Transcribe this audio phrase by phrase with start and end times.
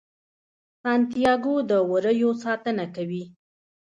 [0.81, 3.23] سانتیاګو د وریو ساتنه کوي.